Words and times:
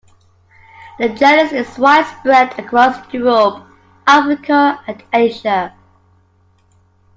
The 0.97 1.09
genus 1.09 1.51
is 1.51 1.77
widespread 1.77 2.57
across 2.57 3.13
Europe, 3.13 3.67
Africa, 4.07 4.81
and 4.87 5.03
Asia. 5.13 5.75